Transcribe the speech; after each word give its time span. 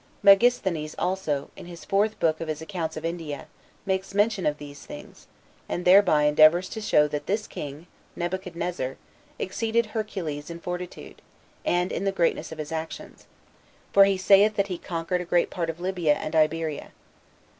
Megasthenes 0.23 0.95
also, 0.97 1.51
in 1.55 1.67
his 1.67 1.85
fourth 1.85 2.19
book 2.19 2.41
of 2.41 2.47
his 2.47 2.59
Accounts 2.59 2.97
of 2.97 3.05
India, 3.05 3.45
makes 3.85 4.15
mention 4.15 4.47
of 4.47 4.57
these 4.57 4.83
things, 4.83 5.27
and 5.69 5.85
thereby 5.85 6.23
endeavors 6.23 6.69
to 6.69 6.81
show 6.81 7.07
that 7.07 7.27
this 7.27 7.45
king 7.45 7.85
[Nebuchadnezzar] 8.15 8.97
exceeded 9.37 9.85
Hercules 9.85 10.49
in 10.49 10.59
fortitude, 10.59 11.21
and 11.63 11.91
in 11.91 12.03
the 12.03 12.11
greatness 12.11 12.51
of 12.51 12.57
his 12.57 12.71
actions; 12.71 13.27
for 13.93 14.05
he 14.05 14.17
saith 14.17 14.55
that 14.55 14.69
he 14.69 14.79
conquered 14.79 15.21
a 15.21 15.23
great 15.23 15.51
part 15.51 15.69
of 15.69 15.79
Libya 15.79 16.15
and 16.15 16.35
Iberia. 16.35 16.93